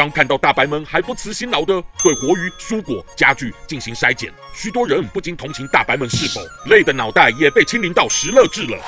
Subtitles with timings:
[0.00, 8.78] 当看到大白们还不辞辛劳地对活鱼、蔬果、家具进行筛检，许多人不禁同情大白们是否累得脑袋也被清零到十乐质了。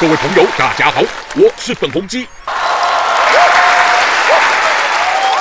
[0.00, 1.02] 各位朋友，大家好，
[1.36, 2.26] 我是粉红鸡。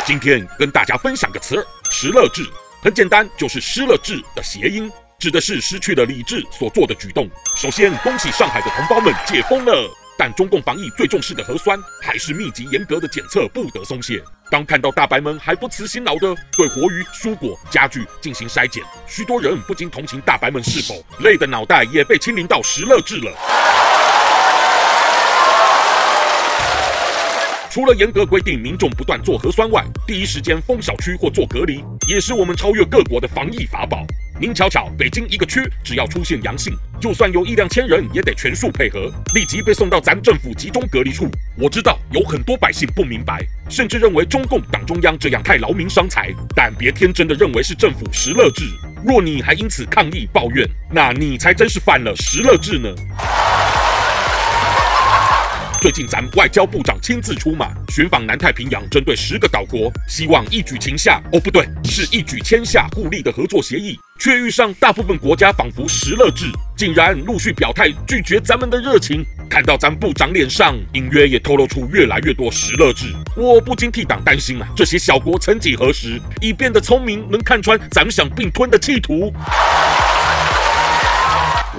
[0.06, 2.46] 今天跟大家分享个词儿“食乐智”，
[2.84, 7.30] 很简单，就是失了智的谐音，指的是失去了理智所做的举动。
[7.56, 9.90] 首先，恭喜上海的同胞们解封了。
[10.18, 14.22] 但中共防疫最重视的核酸，还是密集严格的检测不得松懈。
[14.52, 23.32] 当看到大白们还不辞辛劳的对活鱼、蔬果、家具进行筛检，许多人不禁同情大白们是否累得脑袋也被清零到食乐智了。
[27.70, 34.04] 除了严格规定民众不断做核酸外，第一时间封小区或做隔离，也是我们超越各国的防疫法宝。
[34.42, 41.30] 您瞧瞧，北京一个区只要出现阳性，就算有一两千人，也得全数配合，立即被送到咱政府集中隔离处。
[41.60, 48.64] 我知道有很多百姓不明白，甚至认为中共党中央这样太劳民伤财，但别天真的认为是政府食乐制。
[49.06, 52.90] 若你还因此抗议抱怨，那你才真是犯了食乐制呢。
[55.82, 69.24] 最近，咱们外交部长亲自出马寻访南太平洋，针对十个岛国，希望一举擒下，哦不对，是一举签下互利的合作协议，却遇上大部分国家仿佛食乐质，竟然陆续表态拒绝咱们的热情。
[69.50, 73.06] 看到咱部长脸上隐约也透露出越来越多食乐质，
[73.38, 79.34] 我不禁替党担心啊，这些小国曾几何时已变得聪明，能看穿咱们想并吞的企图。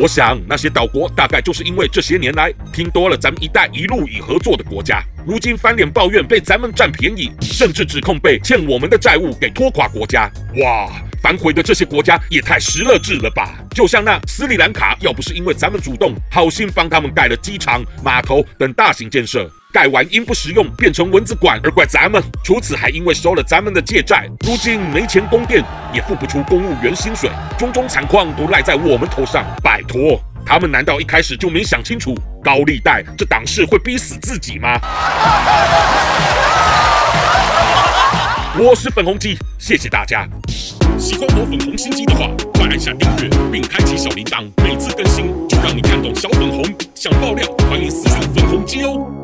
[0.01, 10.31] 我想，那些岛国大概就是因为这些年来听多了咱们“一带一路”以合作的国家，如今翻脸抱怨被咱们占便宜，甚至指控被欠我们的债务给拖垮国家。
[10.56, 10.91] 哇，
[11.23, 13.59] 反悔的这些国家也太失了智了吧！
[13.75, 19.50] 就像那斯里兰卡，要不是因为咱们主动好心帮他们盖了机场、码头等大型建设。
[19.72, 25.64] 盖完因不实用变成蚊子馆而怪咱们，除此还因为收了咱们的借债，如今没钱供电，
[25.94, 29.44] 也付不出公务员薪水，种种惨况都赖在我们头上。
[29.62, 34.81] 拜托，他们难道一开始就没想清楚高利贷这档事会逼死自己吗？
[38.58, 40.28] 我是粉红鸡，谢谢大家。
[40.98, 46.64] 喜欢我粉红心机的话，快按下订阅并开启小铃铛，每次更新就让你看懂小粉红。
[46.97, 49.19] 想爆料，欢迎私信粉红鸡哦。